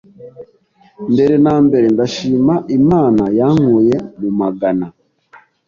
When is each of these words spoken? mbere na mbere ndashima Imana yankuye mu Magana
mbere 1.13 1.33
na 1.45 1.55
mbere 1.65 1.85
ndashima 1.95 2.55
Imana 2.77 3.23
yankuye 3.39 3.95
mu 4.19 4.29
Magana 4.39 4.85